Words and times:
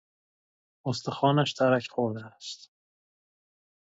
استخوانش 0.89 1.49
ترک 1.57 1.87
خورده 1.89 2.25
است. 2.25 2.71